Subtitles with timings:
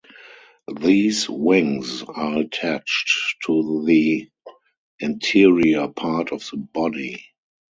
[0.81, 4.31] These "wings" are attached to the
[4.99, 7.23] anterior part of the body.